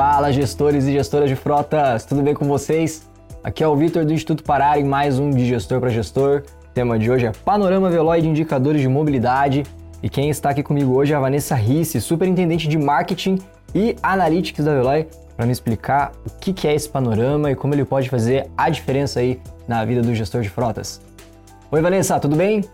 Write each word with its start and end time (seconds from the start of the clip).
Fala, 0.00 0.32
gestores 0.32 0.86
e 0.86 0.92
gestoras 0.92 1.28
de 1.28 1.36
frotas, 1.36 2.06
tudo 2.06 2.22
bem 2.22 2.32
com 2.32 2.46
vocês? 2.46 3.06
Aqui 3.44 3.62
é 3.62 3.68
o 3.68 3.76
Vitor 3.76 4.02
do 4.02 4.14
Instituto 4.14 4.42
Parar 4.42 4.80
em 4.80 4.82
mais 4.82 5.18
um 5.18 5.28
de 5.28 5.44
Gestor 5.44 5.78
para 5.78 5.90
Gestor. 5.90 6.42
O 6.64 6.68
tema 6.72 6.98
de 6.98 7.10
hoje 7.10 7.26
é 7.26 7.32
Panorama 7.32 7.90
Veloy 7.90 8.22
de 8.22 8.28
Indicadores 8.30 8.80
de 8.80 8.88
Mobilidade. 8.88 9.62
E 10.02 10.08
quem 10.08 10.30
está 10.30 10.48
aqui 10.48 10.62
comigo 10.62 10.94
hoje 10.94 11.12
é 11.12 11.16
a 11.16 11.20
Vanessa 11.20 11.54
Risse, 11.54 12.00
superintendente 12.00 12.66
de 12.66 12.78
Marketing 12.78 13.40
e 13.74 13.94
Analytics 14.02 14.64
da 14.64 14.72
Veloy, 14.72 15.06
para 15.36 15.44
me 15.44 15.52
explicar 15.52 16.12
o 16.26 16.30
que 16.30 16.66
é 16.66 16.74
esse 16.74 16.88
panorama 16.88 17.50
e 17.50 17.54
como 17.54 17.74
ele 17.74 17.84
pode 17.84 18.08
fazer 18.08 18.48
a 18.56 18.70
diferença 18.70 19.20
aí 19.20 19.38
na 19.68 19.84
vida 19.84 20.00
do 20.00 20.14
gestor 20.14 20.40
de 20.40 20.48
frotas. 20.48 20.98
Oi, 21.70 21.82
Vanessa, 21.82 22.18
tudo 22.18 22.36
bem? 22.36 22.64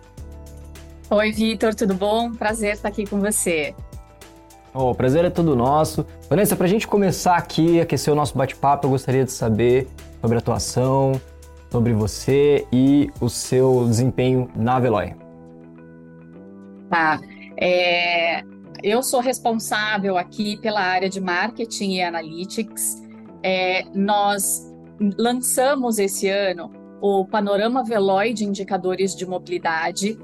Oi, 1.11 1.33
Vitor, 1.33 1.75
tudo 1.75 1.93
bom? 1.93 2.33
Prazer 2.34 2.75
estar 2.75 2.89
aqui 2.89 3.05
com 3.05 3.19
você. 3.19 3.75
Oh, 4.79 4.91
o 4.91 4.95
prazer 4.95 5.25
é 5.25 5.30
todo 5.30 5.57
nosso. 5.57 6.05
Vanessa, 6.29 6.55
para 6.55 6.66
a 6.66 6.69
gente 6.69 6.87
começar 6.87 7.34
aqui, 7.37 7.80
aquecer 7.80 8.12
o 8.12 8.17
nosso 8.17 8.37
bate-papo, 8.37 8.87
eu 8.87 8.91
gostaria 8.91 9.25
de 9.25 9.33
saber 9.33 9.89
sobre 10.21 10.37
a 10.37 10.39
atuação, 10.39 11.19
sobre 11.71 11.95
você 11.95 12.67
e 12.71 13.11
o 13.19 13.31
seu 13.31 13.87
desempenho 13.87 14.51
na 14.55 14.79
Veloy. 14.79 15.15
Tá. 16.91 17.19
É, 17.57 18.43
eu 18.83 19.03
sou 19.03 19.20
responsável 19.20 20.19
aqui 20.19 20.59
pela 20.59 20.83
área 20.83 21.09
de 21.09 21.23
marketing 21.23 21.93
e 21.93 22.03
analytics. 22.03 23.03
É, 23.43 23.83
nós 23.95 24.70
lançamos 25.19 25.98
esse 25.98 26.28
ano 26.28 26.70
o 27.00 27.25
Panorama 27.25 27.83
Veloy 27.83 28.34
de 28.34 28.45
Indicadores 28.45 29.17
de 29.17 29.25
Mobilidade, 29.25 30.19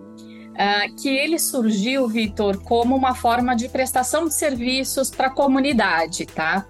Uh, 0.53 0.95
que 0.97 1.08
ele 1.08 1.39
surgiu, 1.39 2.06
Vitor, 2.06 2.62
como 2.62 2.95
uma 2.95 3.14
forma 3.14 3.56
de 3.56 3.69
prestação 3.69 4.28
de 4.28 4.34
serviços 4.34 5.11
para 5.11 5.28
a 5.28 5.31
comunidade, 5.31 6.27
tá? 6.27 6.67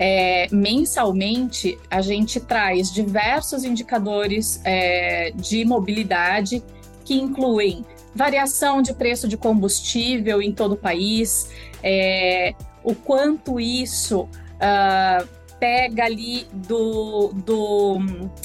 É, 0.00 0.46
mensalmente, 0.52 1.76
a 1.90 2.00
gente 2.00 2.38
traz 2.38 2.92
diversos 2.92 3.64
indicadores 3.64 4.60
é, 4.64 5.32
de 5.34 5.64
mobilidade 5.64 6.62
que 7.04 7.14
incluem 7.14 7.84
variação 8.14 8.80
de 8.80 8.94
preço 8.94 9.26
de 9.26 9.36
combustível 9.36 10.40
em 10.40 10.52
todo 10.52 10.72
o 10.72 10.76
país, 10.76 11.50
é, 11.82 12.54
o 12.84 12.94
quanto 12.94 13.58
isso 13.58 14.22
uh, 14.22 15.28
pega 15.58 16.04
ali 16.04 16.46
do, 16.52 17.32
do, 17.34 17.98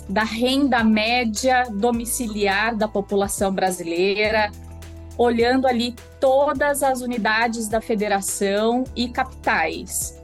da 0.09 0.23
renda 0.23 0.83
média 0.83 1.65
domiciliar 1.71 2.75
da 2.75 2.87
população 2.87 3.51
brasileira, 3.51 4.51
olhando 5.17 5.67
ali 5.67 5.95
todas 6.19 6.83
as 6.83 7.01
unidades 7.01 7.67
da 7.67 7.81
federação 7.81 8.83
e 8.95 9.09
capitais. 9.09 10.21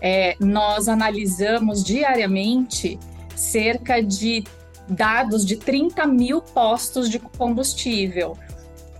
É, 0.00 0.36
nós 0.38 0.88
analisamos 0.88 1.82
diariamente 1.82 2.98
cerca 3.34 4.00
de 4.00 4.44
dados 4.88 5.44
de 5.44 5.56
30 5.56 6.06
mil 6.06 6.40
postos 6.40 7.10
de 7.10 7.18
combustível. 7.18 8.36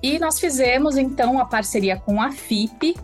E 0.03 0.19
nós 0.19 0.39
fizemos 0.39 0.97
então 0.97 1.39
a 1.39 1.45
parceria 1.45 1.97
com 1.97 2.21
a 2.21 2.31
FIP, 2.31 2.97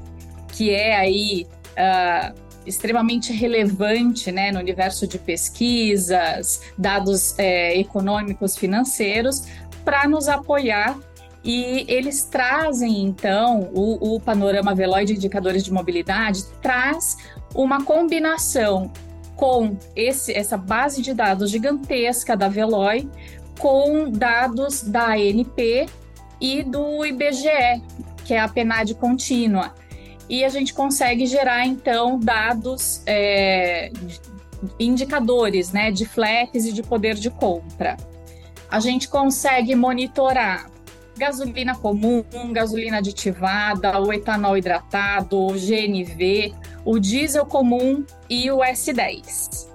que 0.48 0.70
é 0.70 0.96
aí 0.96 1.46
uh, 1.72 2.34
extremamente 2.66 3.32
relevante 3.32 4.30
né, 4.30 4.52
no 4.52 4.58
universo 4.58 5.06
de 5.06 5.18
pesquisas, 5.18 6.60
dados 6.78 7.36
é, 7.38 7.76
econômicos, 7.78 8.56
financeiros, 8.56 9.44
para 9.84 10.08
nos 10.08 10.28
apoiar 10.28 10.96
e 11.44 11.84
eles 11.88 12.24
trazem, 12.24 13.02
então, 13.02 13.70
o, 13.74 14.14
o 14.14 14.20
panorama 14.20 14.74
Veloy 14.74 15.04
de 15.04 15.12
indicadores 15.12 15.62
de 15.62 15.70
mobilidade 15.70 16.42
traz 16.62 17.18
uma 17.54 17.84
combinação 17.84 18.90
com 19.36 19.76
esse, 19.94 20.32
essa 20.32 20.56
base 20.56 21.02
de 21.02 21.12
dados 21.12 21.50
gigantesca 21.50 22.34
da 22.34 22.48
Veloy 22.48 23.06
com 23.58 24.10
dados 24.10 24.82
da 24.82 25.12
ANP 25.12 25.86
e 26.40 26.62
do 26.62 27.04
IBGE, 27.04 27.82
que 28.24 28.32
é 28.32 28.40
a 28.40 28.48
PNAD 28.48 28.94
contínua. 28.94 29.74
E 30.28 30.44
a 30.44 30.48
gente 30.48 30.72
consegue 30.72 31.26
gerar, 31.26 31.66
então, 31.66 32.18
dados, 32.18 33.02
é, 33.06 33.92
indicadores 34.80 35.72
né, 35.72 35.90
de 35.90 36.06
flex 36.06 36.64
e 36.64 36.72
de 36.72 36.82
poder 36.82 37.16
de 37.16 37.28
compra. 37.28 37.98
A 38.70 38.80
gente 38.80 39.08
consegue 39.08 39.74
monitorar 39.76 40.73
gasolina 41.16 41.74
comum, 41.74 42.24
gasolina 42.52 42.98
aditivada, 42.98 44.00
o 44.00 44.12
etanol 44.12 44.56
hidratado, 44.56 45.38
o 45.38 45.52
GNV, 45.52 46.54
o 46.84 46.98
diesel 46.98 47.46
comum 47.46 48.04
e 48.28 48.50
o 48.50 48.58
S10. 48.58 49.68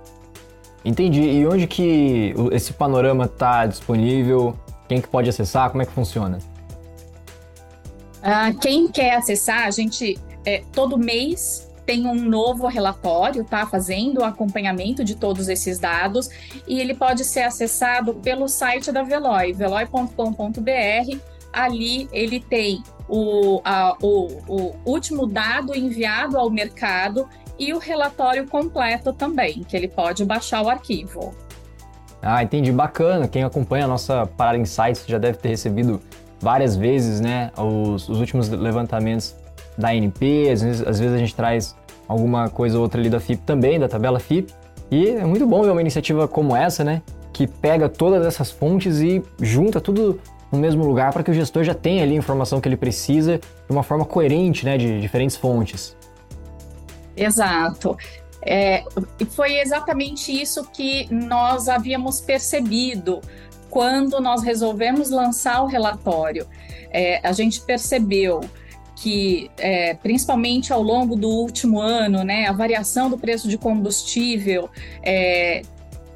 Entendi. 0.83 1.22
E 1.22 1.47
onde 1.47 1.67
que 1.67 2.33
esse 2.51 2.73
panorama 2.73 3.25
está 3.25 3.66
disponível? 3.66 4.57
Quem 4.88 5.01
que 5.01 5.07
pode 5.07 5.29
acessar? 5.29 5.69
Como 5.69 5.81
é 5.81 5.85
que 5.85 5.91
funciona? 5.91 6.39
Ah, 8.21 8.51
quem 8.53 8.88
quer 8.88 9.16
acessar, 9.16 9.66
a 9.66 9.71
gente 9.71 10.19
é, 10.45 10.63
todo 10.73 10.97
mês 10.97 11.69
tem 11.89 12.05
um 12.05 12.13
novo 12.13 12.67
relatório, 12.67 13.44
tá? 13.44 13.66
Fazendo 13.66 14.19
o 14.19 14.23
acompanhamento 14.23 15.03
de 15.03 15.16
todos 15.16 15.50
esses 15.50 15.79
dados 15.79 16.29
e 16.67 16.79
ele 16.79 16.94
pode 16.94 17.25
ser 17.25 17.39
acessado 17.39 18.13
pelo 18.13 18.47
site 18.47 18.91
da 18.91 19.01
Veloy, 19.01 19.53
veloy.com.br. 19.53 21.17
Ali 21.51 22.07
ele 22.13 22.39
tem 22.41 22.83
o, 23.07 23.59
a, 23.66 23.97
o, 24.03 24.27
o 24.47 24.75
último 24.85 25.25
dado 25.25 25.75
enviado 25.75 26.38
ao 26.38 26.51
mercado 26.51 27.27
e 27.57 27.73
o 27.73 27.79
relatório 27.79 28.47
completo 28.47 29.11
também, 29.11 29.63
que 29.63 29.75
ele 29.75 29.88
pode 29.88 30.23
baixar 30.23 30.61
o 30.61 30.69
arquivo. 30.69 31.33
Ah, 32.21 32.44
entendi. 32.44 32.71
Bacana. 32.71 33.27
Quem 33.27 33.44
acompanha 33.44 33.85
a 33.85 33.88
nossa 33.88 34.27
Parada 34.27 34.59
Insights 34.59 35.06
já 35.07 35.17
deve 35.17 35.39
ter 35.39 35.50
recebido 35.50 36.00
várias 36.39 36.75
vezes, 36.75 37.19
né, 37.19 37.51
os, 37.57 38.07
os 38.07 38.19
últimos 38.19 38.47
levantamentos 38.47 39.35
da 39.79 39.90
ANP, 39.90 40.50
às 40.51 40.62
vezes, 40.62 40.88
às 40.88 41.00
vezes 41.00 41.16
a 41.16 41.17
gente 41.17 41.34
traz 41.34 41.75
alguma 42.07 42.50
coisa 42.50 42.78
ou 42.78 42.84
outra 42.84 43.00
ali 43.00 43.09
da 43.09 43.19
FIP 43.19 43.41
também, 43.44 43.79
da 43.79 43.88
tabela 43.88 44.19
FIP. 44.19 44.53
E 44.91 45.09
é 45.09 45.25
muito 45.25 45.45
bom 45.45 45.62
ver 45.63 45.72
uma 45.72 45.81
iniciativa 45.81 46.28
como 46.28 46.56
essa, 46.56 46.84
né? 46.84 47.01
Que 47.31 47.47
pega 47.47 47.88
todas 47.88 48.25
essas 48.25 48.51
fontes 48.51 49.00
e 49.00 49.23
junta 49.39 49.79
tudo 49.79 50.19
no 50.51 50.57
mesmo 50.57 50.84
lugar 50.84 51.13
para 51.13 51.23
que 51.23 51.29
o 51.29 51.34
gestor 51.34 51.63
já 51.63 51.75
tenha 51.75 52.03
ali 52.03 52.13
a 52.13 52.18
informação 52.18 52.59
que 52.59 52.68
ele 52.68 52.75
precisa 52.75 53.38
de 53.38 53.72
uma 53.72 53.84
forma 53.84 54.03
coerente, 54.03 54.66
né? 54.66 54.78
De 54.78 55.00
diferentes 55.00 55.38
fontes. 55.38 55.95
Exato. 57.16 57.95
É, 58.41 58.84
foi 59.29 59.59
exatamente 59.59 60.31
isso 60.31 60.63
que 60.72 61.07
nós 61.13 61.68
havíamos 61.68 62.19
percebido 62.19 63.22
quando 63.69 64.19
nós 64.19 64.41
resolvemos 64.41 65.12
lançar 65.12 65.62
o 65.62 65.68
relatório. 65.68 66.47
É, 66.91 67.19
a 67.25 67.31
gente 67.31 67.62
percebeu 67.62 68.41
que, 69.02 69.50
é, 69.58 69.94
principalmente 69.94 70.74
ao 70.74 70.84
longo 70.84 71.16
do 71.16 71.30
último 71.30 71.80
ano, 71.80 72.24
né, 72.24 72.48
a 72.48 72.52
variação 72.52 73.10
do 73.10 73.18
preço 73.18 73.48
de 73.48 73.58
combustível 73.58 74.70
é, 75.02 75.62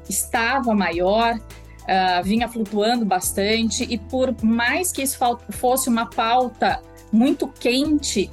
estava 0.08 0.74
maior, 0.74 1.34
uh, 1.34 2.22
vinha 2.22 2.46
flutuando 2.46 3.06
bastante, 3.06 3.84
e 3.84 3.96
por 3.96 4.34
mais 4.42 4.92
que 4.92 5.02
isso 5.02 5.18
fosse 5.50 5.88
uma 5.88 6.06
pauta 6.06 6.82
muito 7.10 7.48
quente, 7.48 8.30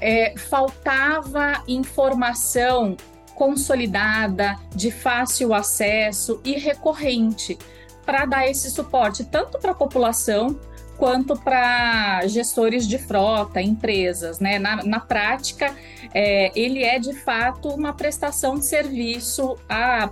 é, 0.00 0.34
faltava 0.36 1.62
informação 1.68 2.96
consolidada, 3.36 4.56
de 4.74 4.90
fácil 4.90 5.54
acesso 5.54 6.40
e 6.44 6.52
recorrente 6.54 7.56
para 8.04 8.24
dar 8.26 8.48
esse 8.48 8.70
suporte 8.70 9.24
tanto 9.24 9.58
para 9.58 9.70
a 9.70 9.74
população 9.74 10.58
quanto 10.96 11.38
para 11.38 12.26
gestores 12.26 12.86
de 12.86 12.98
frota, 12.98 13.60
empresas. 13.60 14.38
Né? 14.38 14.58
Na, 14.58 14.84
na 14.84 15.00
prática, 15.00 15.74
é, 16.12 16.50
ele 16.58 16.82
é 16.82 16.98
de 16.98 17.12
fato 17.12 17.68
uma 17.68 17.92
prestação 17.92 18.56
de 18.56 18.66
serviço 18.66 19.56
à, 19.68 20.10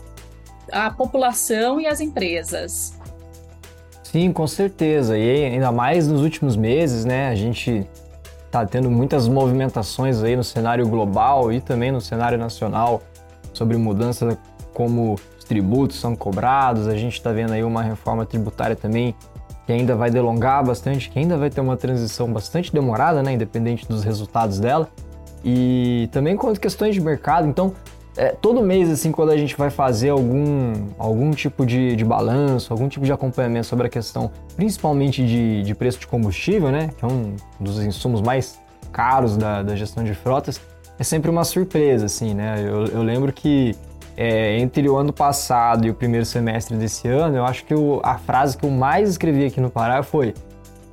à 0.71 0.91
população 0.91 1.81
e 1.81 1.87
às 1.87 2.01
empresas. 2.01 2.95
Sim, 4.03 4.33
com 4.33 4.47
certeza. 4.47 5.17
E 5.17 5.45
ainda 5.47 5.73
mais 5.73 6.07
nos 6.07 6.21
últimos 6.21 6.55
meses, 6.55 7.05
né? 7.05 7.29
A 7.29 7.35
gente 7.35 7.87
está 8.45 8.67
tendo 8.67 8.91
muitas 8.91 9.27
movimentações 9.27 10.23
aí 10.23 10.37
no 10.37 10.45
cenário 10.45 10.87
global 10.87 11.51
e 11.51 11.63
também 11.63 11.91
no 11.91 12.01
cenário 12.03 12.37
nacional 12.37 13.01
sobre 13.55 13.79
mudança 13.79 14.39
como 14.75 15.15
os 15.39 15.45
tributos 15.45 15.99
são 15.99 16.15
cobrados. 16.15 16.87
A 16.87 16.95
gente 16.95 17.15
está 17.15 17.33
vendo 17.33 17.55
aí 17.55 17.65
uma 17.65 17.83
reforma 17.83 18.27
tributária 18.27 18.77
também 18.77 19.15
que 19.67 19.73
ainda 19.73 19.95
vai 19.95 20.11
delongar 20.11 20.65
bastante, 20.65 21.11
que 21.11 21.19
ainda 21.19 21.37
vai 21.37 21.51
ter 21.51 21.61
uma 21.61 21.77
transição 21.77 22.33
bastante 22.33 22.73
demorada, 22.73 23.23
né, 23.23 23.33
independente 23.33 23.87
dos 23.87 24.03
resultados 24.05 24.59
dela. 24.59 24.89
E 25.45 26.09
também 26.13 26.37
quanto 26.37 26.61
questões 26.61 26.95
de 26.95 27.01
mercado, 27.01 27.49
então 27.49 27.73
é, 28.17 28.29
todo 28.29 28.63
mês, 28.63 28.91
assim, 28.91 29.11
quando 29.11 29.31
a 29.31 29.37
gente 29.37 29.57
vai 29.57 29.71
fazer 29.71 30.11
algum, 30.11 30.73
algum 30.99 31.31
tipo 31.31 31.65
de, 31.65 31.97
de 31.97 32.05
balanço, 32.05 32.73
algum 32.73 32.89
tipo 32.89 33.05
de 33.05 33.13
acompanhamento 33.13 33.67
sobre 33.67 33.87
a 33.87 33.91
questão, 33.91 34.31
principalmente 34.55 35.27
de, 35.27 35.63
de 35.63 35.75
preço 35.75 35.99
de 35.99 36.07
combustível, 36.07 36.71
né, 36.71 36.91
que 36.97 37.05
é 37.05 37.09
um 37.09 37.35
dos 37.59 37.83
insumos 37.83 38.21
mais 38.21 38.61
caros 38.93 39.37
da, 39.37 39.63
da 39.63 39.75
gestão 39.75 40.05
de 40.05 40.15
frotas, 40.15 40.61
é 40.99 41.05
sempre 41.05 41.31
uma 41.31 41.43
surpresa, 41.43 42.07
assim, 42.07 42.35
né? 42.35 42.57
Eu, 42.61 42.87
eu 42.87 43.03
lembro 43.03 43.33
que 43.33 43.75
é, 44.17 44.59
entre 44.59 44.89
o 44.89 44.97
ano 44.97 45.13
passado 45.13 45.87
e 45.87 45.91
o 45.91 45.95
primeiro 45.95 46.27
semestre 46.27 46.77
desse 46.77 47.09
ano, 47.09 47.37
eu 47.37 47.45
acho 47.45 47.65
que 47.65 47.75
o, 47.75 48.01
a 48.03 48.19
frase 48.19 48.57
que 48.57 48.65
eu 48.65 48.71
mais 48.71 49.09
escrevi 49.09 49.47
aqui 49.47 49.61
no 49.61 49.71
Pará 49.71 50.03
foi: 50.03 50.35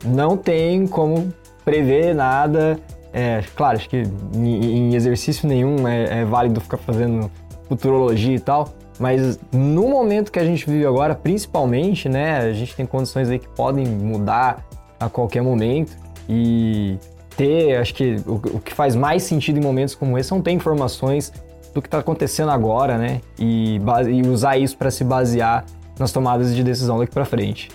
não 0.06 0.38
tem 0.38 0.88
como 0.88 1.34
prever 1.66 2.16
nada. 2.16 2.80
É, 3.12 3.44
claro, 3.56 3.78
acho 3.78 3.90
que 3.90 4.04
em, 4.34 4.92
em 4.92 4.96
exercício 4.96 5.48
nenhum 5.48 5.88
é, 5.88 6.22
é 6.22 6.26
válido 6.26 6.62
ficar 6.62 6.78
fazendo 6.78 7.30
futurologia 7.68 8.36
e 8.36 8.40
tal, 8.40 8.70
mas 9.00 9.40
no 9.52 9.88
momento 9.88 10.32
que 10.32 10.40
a 10.40 10.46
gente 10.46 10.70
vive 10.70 10.86
agora, 10.86 11.16
principalmente, 11.16 12.08
né, 12.08 12.38
a 12.38 12.54
gente 12.54 12.76
tem 12.76 12.86
condições 12.86 13.30
aí 13.30 13.40
que 13.40 13.48
podem 13.50 13.86
mudar 13.86 14.66
a 15.00 15.10
qualquer 15.10 15.42
momento 15.42 15.96
e 16.28 16.98
ter, 17.36 17.78
acho 17.78 17.94
que 17.94 18.18
o, 18.28 18.34
o 18.34 18.60
que 18.60 18.74
faz 18.74 18.96
mais 18.96 19.24
sentido 19.24 19.58
em 19.58 19.62
momentos 19.62 19.96
como 19.96 20.18
esse 20.18 20.30
são 20.30 20.42
ter 20.42 20.52
informações 20.52 21.32
do 21.80 21.82
que 21.82 21.88
está 21.88 22.00
acontecendo 22.00 22.52
agora, 22.52 22.98
né, 22.98 23.22
e, 23.38 23.80
e 24.12 24.28
usar 24.28 24.58
isso 24.58 24.78
para 24.78 24.92
se 24.92 25.04
basear 25.04 25.66
nas 25.98 26.12
tomadas 26.12 26.54
de 26.56 26.64
decisão 26.64 27.00
daqui 27.00 27.12
para 27.12 27.26
frente. 27.26 27.70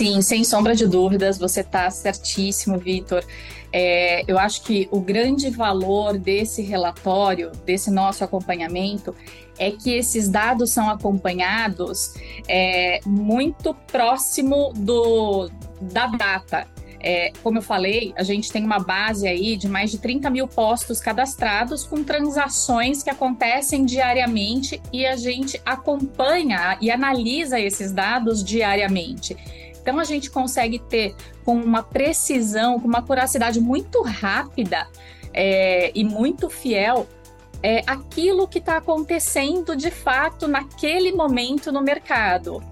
Sim, 0.00 0.22
sem 0.22 0.44
sombra 0.44 0.76
de 0.76 0.86
dúvidas, 0.86 1.38
você 1.38 1.60
está 1.60 1.90
certíssimo, 1.90 2.78
Vitor. 2.78 3.24
É, 3.72 4.22
eu 4.30 4.38
acho 4.38 4.62
que 4.62 4.88
o 4.90 5.00
grande 5.00 5.50
valor 5.50 6.16
desse 6.16 6.62
relatório, 6.62 7.50
desse 7.66 7.90
nosso 7.90 8.22
acompanhamento, 8.22 9.14
é 9.58 9.72
que 9.72 9.90
esses 9.90 10.28
dados 10.28 10.70
são 10.70 10.88
acompanhados 10.88 12.14
é, 12.46 13.00
muito 13.04 13.74
próximo 13.74 14.72
do, 14.76 15.50
da 15.80 16.06
data. 16.06 16.66
É, 17.00 17.30
como 17.42 17.58
eu 17.58 17.62
falei, 17.62 18.12
a 18.16 18.22
gente 18.22 18.50
tem 18.50 18.64
uma 18.64 18.80
base 18.80 19.26
aí 19.26 19.56
de 19.56 19.68
mais 19.68 19.90
de 19.90 19.98
30 19.98 20.28
mil 20.30 20.48
postos 20.48 21.00
cadastrados 21.00 21.84
com 21.84 22.02
transações 22.02 23.02
que 23.02 23.10
acontecem 23.10 23.84
diariamente 23.84 24.82
e 24.92 25.06
a 25.06 25.16
gente 25.16 25.60
acompanha 25.64 26.76
e 26.80 26.90
analisa 26.90 27.60
esses 27.60 27.92
dados 27.92 28.42
diariamente. 28.42 29.36
Então 29.80 29.98
a 29.98 30.04
gente 30.04 30.30
consegue 30.30 30.78
ter 30.78 31.14
com 31.44 31.54
uma 31.56 31.82
precisão, 31.82 32.80
com 32.80 32.88
uma 32.88 33.00
curacidade 33.00 33.60
muito 33.60 34.02
rápida 34.02 34.86
é, 35.32 35.92
e 35.94 36.04
muito 36.04 36.50
fiel 36.50 37.06
é, 37.62 37.82
aquilo 37.86 38.46
que 38.46 38.58
está 38.58 38.76
acontecendo 38.76 39.74
de 39.74 39.90
fato 39.90 40.46
naquele 40.46 41.12
momento 41.12 41.72
no 41.72 41.80
mercado. 41.80 42.62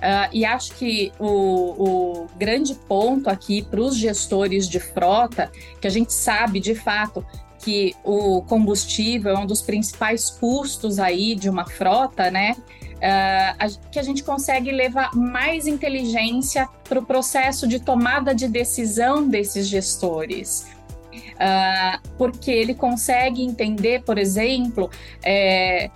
Uh, 0.00 0.30
e 0.32 0.44
acho 0.44 0.74
que 0.76 1.12
o, 1.18 1.26
o 1.26 2.26
grande 2.38 2.74
ponto 2.74 3.28
aqui 3.28 3.62
para 3.62 3.80
os 3.80 3.96
gestores 3.96 4.68
de 4.68 4.80
frota, 4.80 5.52
que 5.80 5.86
a 5.86 5.90
gente 5.90 6.12
sabe 6.12 6.58
de 6.58 6.74
fato 6.74 7.24
que 7.58 7.94
o 8.02 8.40
combustível 8.42 9.36
é 9.36 9.38
um 9.38 9.44
dos 9.44 9.60
principais 9.60 10.30
custos 10.30 10.98
aí 10.98 11.34
de 11.34 11.50
uma 11.50 11.66
frota, 11.66 12.30
né? 12.30 12.56
uh, 13.00 13.90
que 13.90 13.98
a 13.98 14.02
gente 14.02 14.22
consegue 14.22 14.70
levar 14.70 15.14
mais 15.14 15.66
inteligência 15.66 16.68
para 16.88 16.98
o 16.98 17.04
processo 17.04 17.66
de 17.66 17.80
tomada 17.80 18.34
de 18.34 18.46
decisão 18.46 19.26
desses 19.26 19.66
gestores. 19.66 20.66
Uh, 21.12 22.08
porque 22.18 22.50
ele 22.50 22.74
consegue 22.74 23.42
entender, 23.42 24.02
por 24.02 24.18
exemplo, 24.18 24.90
é, 25.22 25.90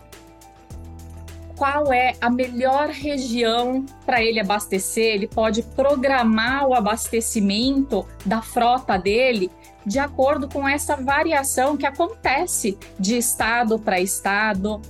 qual 1.56 1.92
é 1.92 2.14
a 2.20 2.28
melhor 2.28 2.88
região 2.88 3.84
para 4.04 4.22
ele 4.22 4.40
abastecer, 4.40 5.14
ele 5.14 5.28
pode 5.28 5.62
programar 5.62 6.66
o 6.66 6.74
abastecimento 6.74 8.06
da 8.24 8.42
frota 8.42 8.96
dele 8.96 9.50
de 9.86 9.98
acordo 9.98 10.48
com 10.48 10.66
essa 10.66 10.96
variação 10.96 11.76
que 11.76 11.86
acontece 11.86 12.78
de 12.98 13.16
estado 13.16 13.78
para 13.78 14.00
estado. 14.00 14.80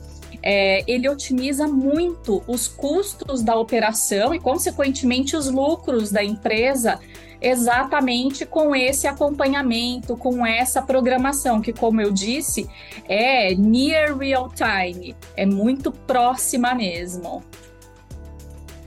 É, 0.42 0.84
ele 0.86 1.08
otimiza 1.08 1.66
muito 1.66 2.42
os 2.46 2.68
custos 2.68 3.42
da 3.42 3.56
operação 3.56 4.34
e, 4.34 4.38
consequentemente, 4.38 5.34
os 5.36 5.50
lucros 5.50 6.12
da 6.12 6.22
empresa, 6.22 7.00
exatamente 7.40 8.46
com 8.46 8.74
esse 8.74 9.06
acompanhamento, 9.06 10.16
com 10.16 10.44
essa 10.46 10.82
programação, 10.82 11.60
que, 11.60 11.72
como 11.72 12.00
eu 12.00 12.10
disse, 12.10 12.68
é 13.08 13.54
near 13.54 14.16
real 14.16 14.48
time, 14.48 15.14
é 15.36 15.44
muito 15.44 15.90
próxima 15.90 16.74
mesmo. 16.74 17.42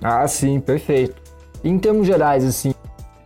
Ah, 0.02 0.28
sim, 0.28 0.60
perfeito. 0.60 1.22
Em 1.64 1.78
termos 1.78 2.06
gerais, 2.06 2.44
assim, 2.44 2.74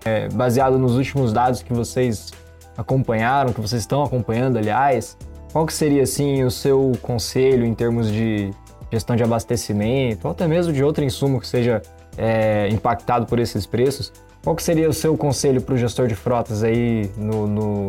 é, 0.06 0.30
baseado 0.30 0.78
nos 0.78 0.96
últimos 0.96 1.34
dados 1.34 1.62
que 1.62 1.74
vocês 1.74 2.32
acompanharam, 2.78 3.54
que 3.54 3.62
vocês 3.62 3.82
estão 3.82 4.04
acompanhando, 4.04 4.58
aliás, 4.58 5.18
qual 5.52 5.66
que 5.66 5.74
seria, 5.74 6.04
assim, 6.04 6.44
o 6.44 6.52
seu 6.52 6.94
conselho 7.02 7.66
em 7.66 7.74
termos 7.74 8.10
de 8.10 8.52
gestão 8.92 9.16
de 9.16 9.24
abastecimento, 9.24 10.26
ou 10.26 10.32
até 10.32 10.48
mesmo 10.48 10.74
de 10.74 10.84
outro 10.84 11.04
insumo 11.04 11.40
que 11.40 11.48
seja 11.48 11.82
é, 12.18 12.68
impactado 12.70 13.26
por 13.26 13.40
esses 13.40 13.66
preços? 13.66 14.12
Qual 14.44 14.56
que 14.56 14.64
seria 14.64 14.90
o 14.90 14.94
seu 14.94 15.16
conselho 15.16 15.62
para 15.62 15.76
o 15.76 15.78
gestor 15.78 16.08
de 16.08 16.16
frotas 16.16 16.64
aí 16.64 17.12
no, 17.16 17.48
no, 17.48 17.88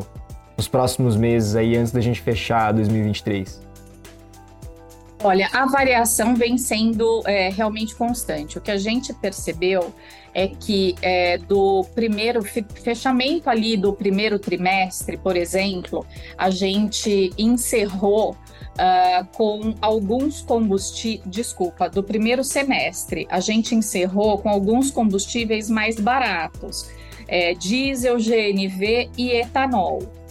nos 0.57 0.69
próximos 0.69 1.17
meses 1.17 1.57
aí, 1.57 1.77
antes 1.77 1.93
da 1.93 2.01
gente 2.01 2.21
fechar 2.21 2.73
2023? 2.73 3.72
Olha, 5.25 5.49
a 5.53 5.67
variação 5.67 6.35
vem 6.35 6.59
sendo 6.59 7.23
é, 7.27 7.49
realmente 7.49 7.95
constante. 7.95 8.59
O 8.59 8.61
que 8.61 8.73
a 8.73 8.77
gente 8.77 9.15
percebeu 9.15 9.95
é 10.35 10.49
que 10.49 10.97
é, 11.01 11.39
do 11.39 11.85
primeiro 11.95 12.43
fechamento 12.43 13.49
ali 13.49 13.77
do 13.77 13.93
primeiro 13.93 14.39
trimestre, 14.39 15.17
por 15.17 15.37
exemplo, 15.37 16.05
a 16.37 16.51
gente 16.51 17.33
encerrou 17.39 18.31
uh, 18.33 19.27
com 19.37 19.75
alguns 19.81 20.41
combustíveis, 20.41 21.23
desculpa, 21.27 21.89
do 21.89 22.03
primeiro 22.03 22.43
semestre, 22.43 23.27
a 23.31 23.39
gente 23.39 23.75
encerrou 23.75 24.39
com 24.39 24.49
alguns 24.49 24.91
combustíveis 24.91 25.71
mais 25.71 26.01
baratos, 26.01 26.91
é, 27.29 27.55
diesel, 27.55 28.17
GNV 28.17 29.11
e 29.17 29.31
etanol. 29.31 30.22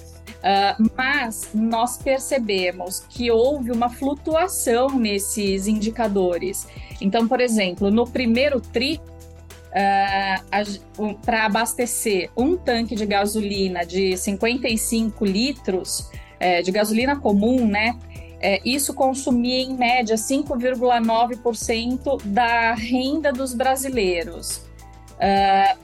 Uh, 0.41 0.89
mas 0.97 1.49
nós 1.53 1.97
percebemos 1.97 3.05
que 3.07 3.29
houve 3.29 3.71
uma 3.71 3.89
flutuação 3.89 4.89
nesses 4.89 5.67
indicadores. 5.67 6.67
Então, 6.99 7.27
por 7.27 7.39
exemplo, 7.39 7.91
no 7.91 8.07
primeiro 8.07 8.59
TRI, 8.59 8.99
uh, 9.71 11.13
para 11.23 11.45
abastecer 11.45 12.31
um 12.35 12.57
tanque 12.57 12.95
de 12.95 13.05
gasolina 13.05 13.85
de 13.85 14.17
55 14.17 15.23
litros, 15.25 15.99
uh, 15.99 16.63
de 16.63 16.71
gasolina 16.71 17.15
comum, 17.15 17.67
né? 17.67 17.95
É, 18.43 18.59
isso 18.65 18.95
consumia 18.95 19.61
em 19.61 19.77
média 19.77 20.15
5,9% 20.15 22.23
da 22.25 22.73
renda 22.73 23.31
dos 23.31 23.53
brasileiros. 23.53 24.65
Uh, 25.17 25.77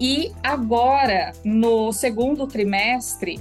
e 0.00 0.32
agora, 0.42 1.32
no 1.44 1.92
segundo 1.92 2.46
trimestre, 2.46 3.38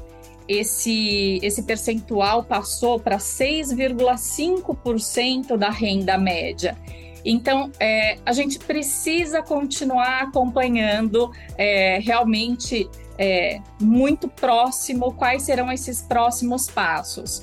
esse, 0.47 1.39
esse 1.41 1.63
percentual 1.63 2.43
passou 2.43 2.99
para 2.99 3.17
6,5% 3.17 5.57
da 5.57 5.69
renda 5.69 6.17
média. 6.17 6.77
Então, 7.25 7.71
é, 7.79 8.19
a 8.25 8.31
gente 8.31 8.59
precisa 8.59 9.41
continuar 9.41 10.21
acompanhando 10.23 11.31
é, 11.57 11.99
realmente 11.99 12.89
é, 13.17 13.59
muito 13.81 14.29
próximo 14.29 15.11
quais 15.13 15.43
serão 15.43 15.69
esses 15.71 16.01
próximos 16.01 16.67
passos. 16.67 17.41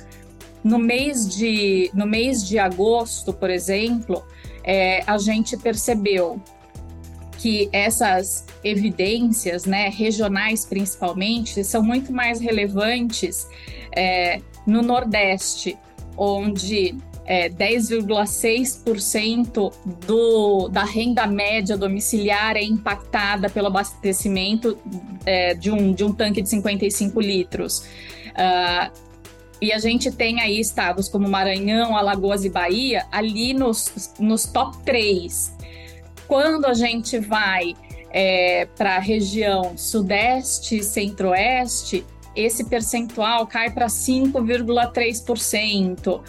No 0.63 0.79
mês 0.79 1.29
de, 1.29 1.91
no 1.93 2.07
mês 2.07 2.47
de 2.49 2.59
agosto, 2.59 3.35
por 3.35 3.51
exemplo, 3.51 4.25
é, 4.63 5.03
a 5.07 5.19
gente 5.19 5.59
percebeu 5.59 6.41
que 7.45 7.69
essas 7.75 8.47
evidências, 8.65 9.67
né, 9.67 9.91
regionais 9.91 10.65
principalmente, 10.65 11.63
são 11.63 11.83
muito 11.83 12.11
mais 12.11 12.41
relevantes 12.41 13.47
é, 13.95 14.41
no 14.67 14.81
Nordeste, 14.81 15.77
onde 16.17 16.97
é, 17.27 17.51
10,6% 17.51 19.71
do, 20.07 20.69
da 20.69 20.85
renda 20.85 21.27
média 21.27 21.77
domiciliar 21.77 22.57
é 22.57 22.63
impactada 22.63 23.51
pelo 23.51 23.67
abastecimento 23.67 24.79
é, 25.27 25.53
de, 25.53 25.71
um, 25.71 25.93
de 25.93 26.03
um 26.03 26.15
tanque 26.15 26.41
de 26.41 26.49
55 26.49 27.21
litros. 27.21 27.81
Uh, 28.31 28.91
e 29.61 29.71
a 29.71 29.79
gente 29.79 30.11
tem 30.11 30.41
aí 30.41 30.59
estados 30.59 31.11
como 31.11 31.29
Maranhão, 31.29 31.95
Alagoas 31.95 32.43
e 32.47 32.49
Bahia 32.49 33.05
ali 33.13 33.53
nos, 33.53 34.15
nos 34.19 34.47
top 34.47 34.79
3 34.79 35.53
quando 36.27 36.65
a 36.67 36.75
gente 36.75 37.19
vai 37.19 37.75
é, 38.11 38.67
para 38.77 38.97
a 38.97 39.01
região 39.01 39.77
sudeste 39.77 40.79
e 40.79 40.83
centro-oeste, 40.83 42.05
esse 42.37 42.65
percentual 42.65 43.47
cai 43.47 43.71
para 43.71 43.87
5,3%. 43.87 46.21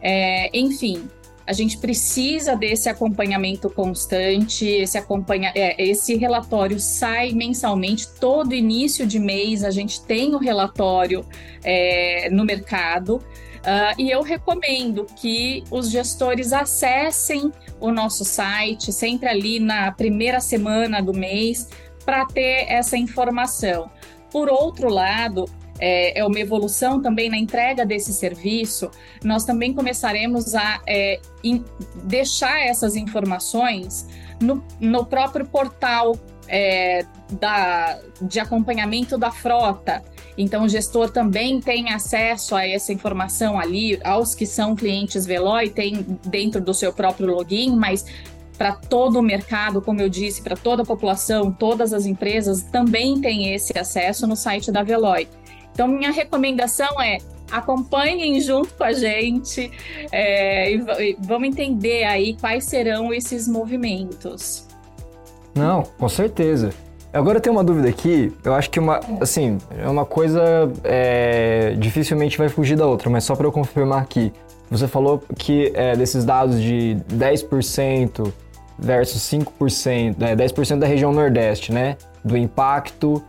É, 0.00 0.56
enfim, 0.56 1.10
a 1.48 1.54
gente 1.54 1.78
precisa 1.78 2.54
desse 2.54 2.90
acompanhamento 2.90 3.70
constante, 3.70 4.66
esse, 4.66 4.98
acompanha, 4.98 5.50
é, 5.54 5.82
esse 5.82 6.14
relatório 6.14 6.78
sai 6.78 7.32
mensalmente, 7.32 8.06
todo 8.20 8.54
início 8.54 9.06
de 9.06 9.18
mês 9.18 9.64
a 9.64 9.70
gente 9.70 10.02
tem 10.02 10.34
o 10.34 10.38
relatório 10.38 11.24
é, 11.64 12.28
no 12.30 12.44
mercado. 12.44 13.24
Uh, 13.58 14.00
e 14.00 14.10
eu 14.10 14.22
recomendo 14.22 15.04
que 15.16 15.64
os 15.70 15.90
gestores 15.90 16.52
acessem 16.52 17.52
o 17.80 17.90
nosso 17.90 18.24
site 18.24 18.92
sempre 18.92 19.28
ali 19.28 19.60
na 19.60 19.90
primeira 19.92 20.40
semana 20.40 21.02
do 21.02 21.12
mês 21.12 21.68
para 22.04 22.24
ter 22.26 22.66
essa 22.68 22.96
informação. 22.96 23.90
Por 24.30 24.48
outro 24.48 24.88
lado, 24.88 25.44
é, 25.80 26.18
é, 26.18 26.24
uma 26.24 26.38
evolução 26.38 27.00
também 27.00 27.28
na 27.30 27.36
entrega 27.36 27.86
desse 27.86 28.12
serviço, 28.12 28.90
nós 29.22 29.44
também 29.44 29.72
começaremos 29.72 30.54
a 30.54 30.80
é, 30.86 31.20
in, 31.44 31.64
deixar 32.04 32.60
essas 32.60 32.96
informações 32.96 34.06
no, 34.40 34.62
no 34.80 35.06
próprio 35.06 35.46
portal 35.46 36.16
é, 36.48 37.04
da, 37.32 37.98
de 38.20 38.40
acompanhamento 38.40 39.16
da 39.16 39.30
frota. 39.30 40.02
Então, 40.38 40.62
o 40.64 40.68
gestor 40.68 41.10
também 41.10 41.60
tem 41.60 41.92
acesso 41.92 42.54
a 42.54 42.64
essa 42.64 42.92
informação 42.92 43.58
ali, 43.58 43.98
aos 44.04 44.36
que 44.36 44.46
são 44.46 44.76
clientes 44.76 45.26
Veloy, 45.26 45.68
tem 45.68 46.06
dentro 46.24 46.60
do 46.60 46.72
seu 46.72 46.92
próprio 46.92 47.26
login, 47.26 47.74
mas 47.74 48.06
para 48.56 48.72
todo 48.72 49.18
o 49.18 49.22
mercado, 49.22 49.82
como 49.82 50.00
eu 50.00 50.08
disse, 50.08 50.40
para 50.40 50.56
toda 50.56 50.82
a 50.82 50.86
população, 50.86 51.50
todas 51.50 51.92
as 51.92 52.06
empresas 52.06 52.62
também 52.62 53.20
têm 53.20 53.52
esse 53.52 53.76
acesso 53.76 54.28
no 54.28 54.36
site 54.36 54.70
da 54.70 54.84
Veloy. 54.84 55.26
Então, 55.72 55.88
minha 55.88 56.12
recomendação 56.12 57.00
é 57.02 57.18
acompanhem 57.50 58.40
junto 58.40 58.74
com 58.74 58.84
a 58.84 58.92
gente 58.92 59.70
é, 60.12 60.72
e, 60.72 61.16
vamos 61.20 61.48
entender 61.48 62.04
aí 62.04 62.36
quais 62.36 62.64
serão 62.64 63.12
esses 63.12 63.48
movimentos. 63.48 64.66
Não, 65.54 65.82
com 65.82 66.08
certeza. 66.08 66.72
Agora 67.12 67.38
eu 67.38 67.40
tenho 67.40 67.56
uma 67.56 67.64
dúvida 67.64 67.88
aqui, 67.88 68.32
eu 68.44 68.52
acho 68.54 68.68
que 68.70 68.78
uma, 68.78 69.00
assim, 69.20 69.56
é 69.78 69.88
uma 69.88 70.04
coisa 70.04 70.70
é, 70.84 71.74
dificilmente 71.78 72.36
vai 72.36 72.48
fugir 72.50 72.76
da 72.76 72.86
outra, 72.86 73.08
mas 73.08 73.24
só 73.24 73.34
para 73.34 73.46
eu 73.46 73.52
confirmar 73.52 74.02
aqui, 74.02 74.30
você 74.70 74.86
falou 74.86 75.22
que 75.36 75.72
é, 75.74 75.96
desses 75.96 76.24
dados 76.24 76.60
de 76.60 76.98
10% 77.10 78.30
versus 78.78 79.22
5%, 79.22 80.16
é, 80.20 80.36
10% 80.36 80.78
da 80.78 80.86
região 80.86 81.12
Nordeste, 81.12 81.72
né, 81.72 81.96
do 82.22 82.36
impacto 82.36 83.22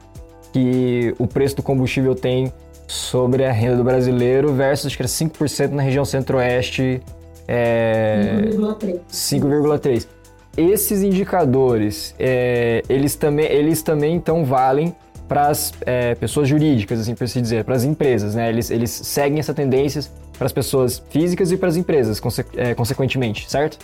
que 0.52 1.16
o 1.18 1.26
preço 1.26 1.56
do 1.56 1.64
combustível 1.64 2.14
tem 2.14 2.52
sobre 2.86 3.46
a 3.46 3.52
renda 3.52 3.78
do 3.78 3.84
brasileiro 3.84 4.54
versus 4.54 4.88
acho 4.88 4.98
que 4.98 5.04
era 5.04 5.10
5% 5.10 5.72
na 5.72 5.84
região 5.84 6.04
centro-oeste. 6.04 7.02
É, 7.48 8.42
5,3. 9.12 10.08
Esses 10.60 11.02
indicadores, 11.04 12.14
é, 12.20 12.84
eles, 12.90 13.16
também, 13.16 13.46
eles 13.46 13.82
também 13.82 14.16
então 14.16 14.44
valem 14.44 14.94
para 15.26 15.48
as 15.48 15.72
é, 15.86 16.16
pessoas 16.16 16.50
jurídicas, 16.50 17.00
assim 17.00 17.16
por 17.16 17.24
assim 17.24 17.42
dizer, 17.42 17.64
para 17.64 17.76
as 17.76 17.86
empresas, 17.86 18.36
né? 18.36 18.50
Eles, 18.50 18.70
eles 18.70 18.90
seguem 18.90 19.40
essa 19.40 19.54
tendência 19.54 20.04
para 20.38 20.48
as 20.48 20.52
pessoas 20.52 21.02
físicas 21.10 21.54
e 21.54 21.58
para 21.58 21.70
as 21.70 21.78
empresas, 21.78 22.20
conse 22.20 22.46
é, 22.58 22.74
consequentemente, 22.74 23.50
certo? 23.50 23.78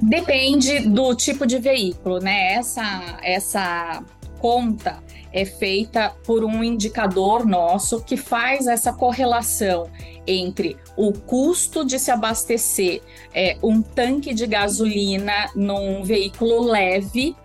Depende 0.00 0.80
do 0.80 1.16
tipo 1.16 1.44
de 1.46 1.58
veículo, 1.58 2.20
né? 2.20 2.54
Essa, 2.54 3.18
essa 3.20 4.04
conta 4.42 5.00
é 5.32 5.44
feita 5.44 6.12
por 6.26 6.44
um 6.44 6.64
indicador 6.64 7.46
nosso 7.46 8.02
que 8.02 8.16
faz 8.16 8.66
essa 8.66 8.92
correlação 8.92 9.88
entre 10.26 10.76
o 10.96 11.12
custo 11.12 11.84
de 11.84 11.96
se 11.96 12.10
abastecer 12.10 13.00
é, 13.32 13.56
um 13.62 13.80
tanque 13.80 14.34
de 14.34 14.44
gasolina 14.46 15.48
num 15.54 16.02
veículo 16.02 16.64
leve 16.64 17.36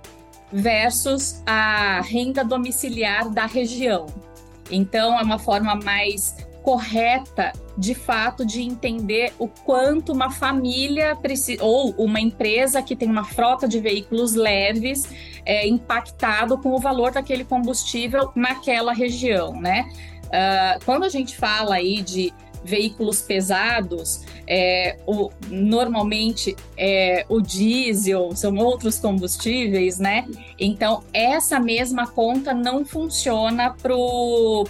versus 0.52 1.42
a 1.46 2.02
renda 2.02 2.44
domiciliar 2.44 3.30
da 3.30 3.46
região. 3.46 4.08
Então, 4.72 5.18
é 5.20 5.22
uma 5.22 5.38
forma 5.38 5.76
mais 5.76 6.36
correta, 6.64 7.54
de 7.78 7.94
fato, 7.94 8.46
de 8.46 8.62
entender 8.62 9.34
o 9.38 9.48
quanto 9.48 10.12
uma 10.12 10.32
família 10.32 11.16
precisa, 11.16 11.64
ou 11.64 11.92
uma 11.92 12.20
empresa 12.20 12.82
que 12.82 12.96
tem 12.96 13.10
uma 13.10 13.24
frota 13.24 13.68
de 13.68 13.80
veículos 13.80 14.34
leves 14.34 15.08
é 15.46 15.68
impactado 15.68 16.58
com 16.58 16.74
o 16.74 16.80
valor 16.80 17.12
daquele 17.12 17.46
combustível 17.46 18.32
naquela 18.36 18.94
região, 18.94 19.54
né? 19.62 19.88
Uh, 20.26 20.84
quando 20.84 21.06
a 21.06 21.10
gente 21.10 21.38
fala 21.38 21.76
aí 21.76 22.02
de 22.02 22.34
veículos 22.64 23.22
pesados, 23.22 24.22
é, 24.48 24.98
o, 25.06 25.30
normalmente 25.50 26.56
é, 26.78 27.26
o 27.30 27.42
diesel, 27.42 28.36
são 28.36 28.56
outros 28.58 29.00
combustíveis, 29.00 30.00
né? 30.00 30.26
Então, 30.60 31.04
essa 31.14 31.60
mesma 31.60 32.08
conta 32.08 32.54
não 32.54 32.86
funciona 32.86 33.76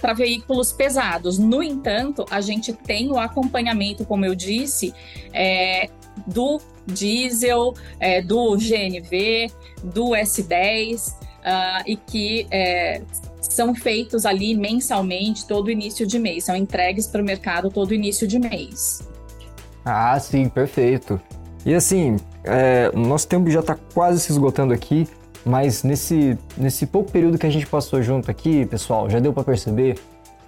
para 0.00 0.12
veículos 0.12 0.72
pesados. 0.72 1.38
No 1.38 1.62
entanto, 1.62 2.24
a 2.30 2.40
gente 2.40 2.72
tem 2.72 3.10
o 3.10 3.18
acompanhamento, 3.18 4.04
como 4.04 4.24
eu 4.24 4.34
disse, 4.34 4.92
é, 5.32 5.88
do 6.26 6.60
diesel, 6.86 7.74
é, 8.00 8.20
do 8.22 8.56
GNV, 8.56 9.50
do 9.84 10.10
S10, 10.10 11.12
uh, 11.12 11.28
ah, 11.44 11.82
e 11.86 11.96
que 11.96 12.46
é, 12.50 13.02
são 13.58 13.74
feitos 13.74 14.24
ali 14.24 14.56
mensalmente, 14.56 15.44
todo 15.44 15.68
início 15.68 16.06
de 16.06 16.16
mês, 16.16 16.44
são 16.44 16.54
entregues 16.54 17.08
para 17.08 17.20
o 17.20 17.24
mercado 17.24 17.68
todo 17.70 17.92
início 17.92 18.24
de 18.24 18.38
mês. 18.38 19.02
Ah, 19.84 20.16
sim, 20.20 20.48
perfeito. 20.48 21.20
E 21.66 21.74
assim, 21.74 22.18
é, 22.44 22.92
nosso 22.94 23.26
tempo 23.26 23.50
já 23.50 23.58
está 23.58 23.76
quase 23.92 24.20
se 24.20 24.30
esgotando 24.30 24.72
aqui, 24.72 25.08
mas 25.44 25.82
nesse, 25.82 26.38
nesse 26.56 26.86
pouco 26.86 27.10
período 27.10 27.36
que 27.36 27.46
a 27.46 27.50
gente 27.50 27.66
passou 27.66 28.00
junto 28.00 28.30
aqui, 28.30 28.64
pessoal, 28.64 29.10
já 29.10 29.18
deu 29.18 29.32
para 29.32 29.42
perceber 29.42 29.98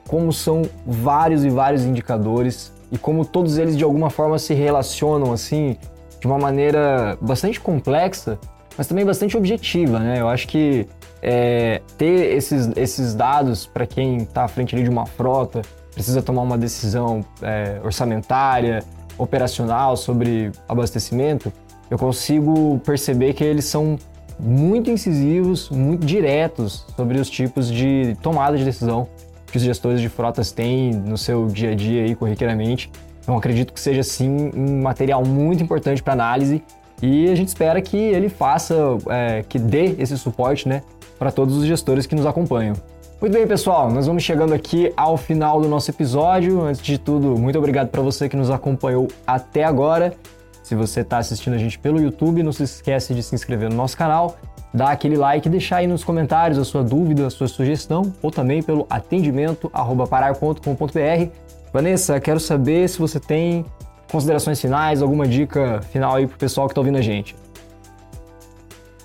como 0.07 0.33
são 0.33 0.63
vários 0.87 1.45
e 1.45 1.51
vários 1.51 1.83
indicadores 1.83 2.73
e 2.93 2.99
como 2.99 3.25
todos 3.25 3.59
eles 3.59 3.77
de 3.77 3.83
alguma 3.83 4.09
forma 4.09 4.39
se 4.39 4.55
relacionam 4.55 5.33
assim 5.33 5.77
de 6.21 6.29
uma 6.29 6.39
maneira 6.39 7.19
bastante 7.21 7.59
complexa, 7.59 8.39
mas 8.79 8.87
também 8.87 9.05
bastante 9.05 9.37
objetiva, 9.37 9.99
né? 9.99 10.21
Eu 10.21 10.29
acho 10.29 10.47
que 10.47 10.87
é, 11.23 11.83
ter 11.99 12.37
esses, 12.37 12.71
esses 12.77 13.15
dados 13.15 13.67
para 13.67 13.87
quem 13.87 14.19
está 14.19 14.45
à 14.45 14.49
frente 14.49 14.75
de 14.75 14.89
uma 14.89 15.07
frota, 15.07 15.63
precisa 15.93 16.23
tomar 16.23 16.43
uma 16.43 16.57
decisão 16.57 17.25
é, 17.43 17.81
orçamentária, 17.85 18.83
operacional 19.19 19.97
sobre 19.97 20.51
abastecimento, 20.69 21.53
eu 21.91 21.99
consigo 21.99 22.81
perceber 22.85 23.35
que 23.35 23.45
eles 23.45 23.65
são 23.65 23.99
muito 24.39 24.91
incisivos, 24.91 25.69
muito 25.69 26.07
diretos 26.07 26.87
sobre 26.97 27.19
os 27.19 27.29
tipos 27.29 27.71
de 27.71 28.17
tomada 28.23 28.57
de 28.57 28.65
decisão 28.65 29.09
que 29.51 29.57
os 29.57 29.63
gestores 29.63 30.01
de 30.01 30.09
frotas 30.09 30.53
têm 30.53 30.93
no 30.93 31.19
seu 31.19 31.47
dia 31.49 31.73
a 31.73 31.75
dia 31.75 32.05
aí 32.05 32.15
corriqueiramente. 32.15 32.91
Então 33.21 33.37
acredito 33.37 33.73
que 33.73 33.81
seja 33.81 34.03
sim 34.03 34.51
um 34.55 34.81
material 34.81 35.25
muito 35.25 35.63
importante 35.63 36.03
para 36.03 36.13
análise 36.13 36.63
e 37.03 37.29
a 37.29 37.35
gente 37.35 37.49
espera 37.49 37.83
que 37.83 37.97
ele 37.97 38.29
faça, 38.29 38.77
é, 39.09 39.43
que 39.47 39.59
dê 39.59 39.97
esse 39.99 40.17
suporte, 40.17 40.69
né, 40.69 40.83
para 41.21 41.31
todos 41.31 41.55
os 41.59 41.67
gestores 41.67 42.07
que 42.07 42.15
nos 42.15 42.25
acompanham. 42.25 42.75
Muito 43.21 43.35
bem, 43.35 43.47
pessoal, 43.47 43.91
nós 43.91 44.07
vamos 44.07 44.23
chegando 44.23 44.55
aqui 44.55 44.91
ao 44.97 45.19
final 45.19 45.61
do 45.61 45.69
nosso 45.69 45.91
episódio. 45.91 46.63
Antes 46.63 46.81
de 46.81 46.97
tudo, 46.97 47.39
muito 47.39 47.59
obrigado 47.59 47.89
para 47.89 48.01
você 48.01 48.27
que 48.27 48.37
nos 48.37 48.51
acompanhou 48.51 49.07
até 49.27 49.63
agora. 49.63 50.15
Se 50.63 50.75
você 50.75 51.03
está 51.03 51.19
assistindo 51.19 51.53
a 51.53 51.59
gente 51.59 51.79
pelo 51.79 52.01
YouTube, 52.01 52.43
não 52.43 52.53
se 52.53 52.63
esquece 52.63 53.13
de 53.13 53.23
se 53.23 53.35
inscrever 53.35 53.69
no 53.69 53.77
nosso 53.77 53.95
canal, 53.95 54.39
dar 54.73 54.93
aquele 54.93 55.19
like 55.19 55.47
e 55.47 55.51
deixar 55.51 55.79
aí 55.79 55.87
nos 55.87 56.03
comentários 56.03 56.59
a 56.59 56.65
sua 56.65 56.83
dúvida, 56.83 57.27
a 57.27 57.31
sua 57.31 57.49
sugestão, 57.49 58.11
ou 58.23 58.31
também 58.31 58.63
pelo 58.63 58.87
atendimento 58.89 59.71
parar.com.br. 60.09 61.31
Vanessa, 61.71 62.19
quero 62.19 62.41
saber 62.41 62.89
se 62.89 62.99
você 62.99 63.21
tem 63.21 63.67
considerações 64.11 64.59
finais, 64.59 65.03
alguma 65.03 65.27
dica 65.27 65.83
final 65.93 66.15
aí 66.17 66.27
para 66.27 66.37
o 66.37 66.39
pessoal 66.39 66.67
que 66.67 66.73
está 66.73 66.81
ouvindo 66.81 66.97
a 66.97 67.03
gente. 67.03 67.37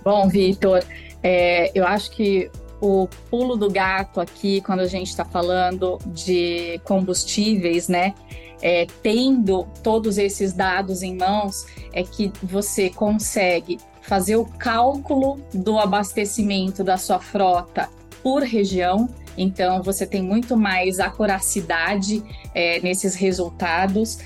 Bom, 0.05 0.29
Vitor, 0.29 0.81
é, 1.27 1.71
eu 1.73 1.87
acho 1.87 2.11
que 2.11 2.51
o 2.79 3.07
pulo 3.31 3.55
do 3.55 3.67
gato 3.67 4.21
aqui, 4.21 4.61
quando 4.61 4.81
a 4.81 4.85
gente 4.85 5.07
está 5.07 5.25
falando 5.25 5.97
de 6.05 6.79
combustíveis, 6.83 7.87
né? 7.87 8.13
É, 8.61 8.85
tendo 9.01 9.65
todos 9.81 10.19
esses 10.19 10.53
dados 10.53 11.01
em 11.01 11.17
mãos, 11.17 11.65
é 11.91 12.03
que 12.03 12.31
você 12.43 12.91
consegue 12.91 13.79
fazer 14.03 14.35
o 14.35 14.45
cálculo 14.45 15.39
do 15.51 15.79
abastecimento 15.79 16.83
da 16.83 16.95
sua 16.95 17.19
frota 17.19 17.89
por 18.21 18.43
região. 18.43 19.09
Então, 19.35 19.81
você 19.81 20.05
tem 20.05 20.21
muito 20.21 20.55
mais 20.55 20.99
acuracidade 20.99 22.23
é, 22.53 22.79
nesses 22.81 23.15
resultados, 23.15 24.19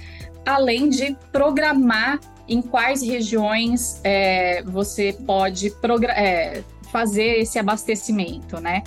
além 0.45 0.89
de 0.89 1.15
programar 1.31 2.19
em 2.45 2.61
quais 2.61 3.01
regiões 3.01 4.01
é, 4.03 4.63
você 4.63 5.13
pode 5.13 5.73
é, 6.09 6.61
fazer 6.91 7.39
esse 7.39 7.57
abastecimento, 7.59 8.59
né? 8.59 8.83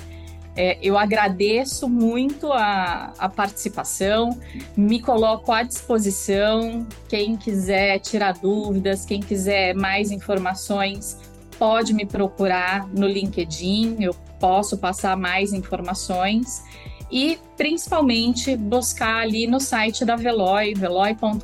É, 0.55 0.79
eu 0.83 0.99
agradeço 0.99 1.89
muito 1.89 2.53
a, 2.53 3.15
a 3.19 3.29
participação, 3.29 4.39
me 4.77 5.01
coloco 5.01 5.51
à 5.51 5.63
disposição. 5.63 6.87
Quem 7.09 7.37
quiser 7.37 7.99
tirar 8.01 8.35
dúvidas, 8.35 9.07
quem 9.07 9.21
quiser 9.21 9.75
mais 9.75 10.11
informações, 10.11 11.19
pode 11.59 11.95
me 11.95 12.05
procurar 12.05 12.87
no 12.89 13.07
LinkedIn, 13.07 13.97
eu 14.01 14.15
posso 14.39 14.77
passar 14.77 15.17
mais 15.17 15.53
informações 15.53 16.63
e 17.11 17.39
principalmente 17.57 18.57
buscar 18.57 19.23
ali 19.23 19.47
no 19.47 19.61
site 19.61 20.05
da 20.05 20.17
Veloy, 20.17 20.75
veloy.com.br. 20.75 21.43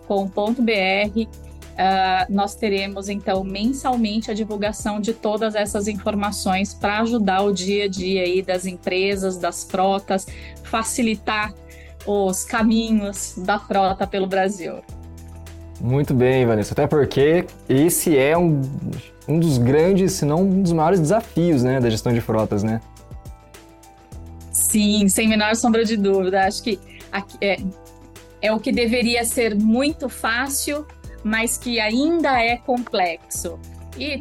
Uh, 1.79 2.27
nós 2.29 2.57
teremos 2.57 3.09
então 3.09 3.45
mensalmente 3.45 4.33
a 4.33 4.35
divulgação 4.35 5.01
de 5.01 5.15
todas 5.15 5.55
essas 5.55 5.87
informações 5.87 6.75
para 6.75 6.99
ajudar 7.03 7.43
o 7.43 7.53
dia 7.53 7.85
a 7.85 7.89
dia 7.89 8.23
aí 8.23 8.43
das 8.43 8.67
empresas, 8.67 9.37
das 9.37 9.63
frotas, 9.63 10.27
facilitar 10.65 11.55
os 12.05 12.43
caminhos 12.43 13.35
da 13.39 13.61
frota 13.61 14.09
pelo 14.09 14.27
Brasil. 14.27 14.83
Muito 15.81 16.13
bem, 16.13 16.45
Vanessa. 16.45 16.75
Até 16.75 16.89
porque 16.89 17.47
esse 17.69 18.19
é 18.19 18.37
um, 18.37 18.61
um 19.29 19.39
dos 19.39 19.57
grandes, 19.59 20.15
se 20.15 20.25
não 20.25 20.41
um 20.41 20.63
dos 20.63 20.73
maiores 20.73 20.99
desafios 20.99 21.63
né, 21.63 21.79
da 21.79 21.89
gestão 21.89 22.13
de 22.13 22.21
frotas, 22.21 22.65
né? 22.65 22.81
Sim, 24.51 25.09
sem 25.09 25.29
menor 25.29 25.55
sombra 25.55 25.85
de 25.85 25.97
dúvida. 25.97 26.45
Acho 26.45 26.61
que 26.65 26.81
é, 27.41 27.59
é 28.43 28.53
o 28.53 28.59
que 28.59 28.73
deveria 28.73 29.25
ser 29.25 29.55
muito 29.55 30.09
fácil 30.09 30.85
mas 31.23 31.59
que 31.59 31.81
ainda 31.81 32.41
é 32.43 32.57
complexo. 32.57 33.59
E 33.99 34.21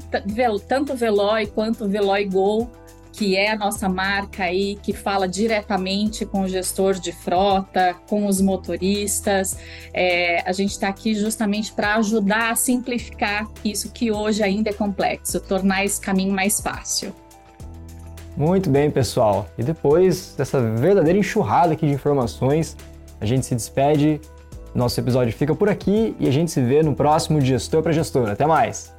tanto 0.67 0.95
Veloy 0.95 1.47
quanto 1.47 1.87
Veloy 1.87 2.25
Go, 2.25 2.69
que 3.17 3.35
é 3.35 3.51
a 3.51 3.55
nossa 3.55 3.89
marca 3.89 4.43
aí, 4.43 4.75
que 4.75 4.93
fala 4.93 5.27
diretamente 5.27 6.23
com 6.23 6.41
o 6.41 6.47
gestor 6.47 6.93
de 6.93 7.11
frota, 7.11 7.95
com 8.07 8.27
os 8.27 8.39
motoristas. 8.39 9.57
É, 9.91 10.43
a 10.47 10.51
gente 10.51 10.71
está 10.71 10.87
aqui 10.87 11.15
justamente 11.15 11.73
para 11.73 11.95
ajudar 11.95 12.51
a 12.51 12.55
simplificar 12.55 13.47
isso 13.65 13.91
que 13.91 14.11
hoje 14.11 14.43
ainda 14.43 14.69
é 14.69 14.73
complexo, 14.73 15.39
tornar 15.39 15.83
esse 15.83 15.99
caminho 15.99 16.31
mais 16.31 16.61
fácil. 16.61 17.11
Muito 18.35 18.69
bem, 18.69 18.91
pessoal. 18.91 19.49
E 19.57 19.63
depois 19.63 20.35
dessa 20.37 20.61
verdadeira 20.61 21.17
enxurrada 21.17 21.73
aqui 21.73 21.87
de 21.87 21.93
informações, 21.93 22.77
a 23.19 23.25
gente 23.25 23.47
se 23.47 23.55
despede 23.55 24.21
nosso 24.77 24.99
episódio 24.99 25.33
fica 25.33 25.55
por 25.55 25.69
aqui 25.69 26.15
e 26.19 26.27
a 26.27 26.31
gente 26.31 26.51
se 26.51 26.61
vê 26.61 26.83
no 26.83 26.95
próximo 26.95 27.41
Gestor 27.41 27.81
para 27.81 27.91
Gestor. 27.91 28.29
Até 28.29 28.45
mais! 28.45 28.96